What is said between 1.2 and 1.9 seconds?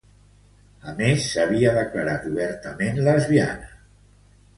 s'havia